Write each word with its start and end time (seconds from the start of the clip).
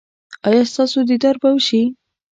ایا 0.47 0.63
ستاسو 0.73 0.99
دیدار 1.09 1.35
به 1.41 1.49
وشي؟ 1.55 1.81